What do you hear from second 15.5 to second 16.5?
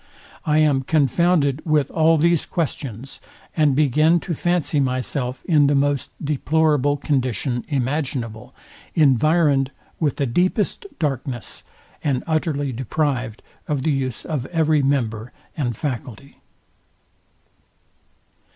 and faculty.